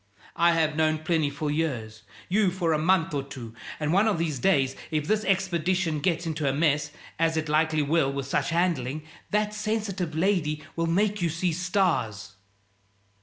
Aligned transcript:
I 0.35 0.53
have 0.53 0.75
known 0.75 0.97
Plinny 1.03 1.29
for 1.29 1.51
years 1.51 2.01
you 2.27 2.49
for 2.49 2.73
a 2.73 2.79
month 2.79 3.13
or 3.13 3.21
two; 3.21 3.53
and 3.79 3.93
one 3.93 4.07
of 4.07 4.17
these 4.17 4.39
days, 4.39 4.75
if 4.89 5.05
this 5.05 5.23
expedition 5.23 5.99
gets 5.99 6.25
into 6.25 6.49
a 6.49 6.53
mess 6.53 6.89
as 7.19 7.37
it 7.37 7.47
likely 7.47 7.83
will 7.83 8.11
with 8.11 8.25
such 8.25 8.49
handling 8.49 9.03
that 9.29 9.53
sensitive 9.53 10.15
lady 10.15 10.63
will 10.75 10.87
make 10.87 11.21
you 11.21 11.29
see 11.29 11.53
stars." 11.53 12.33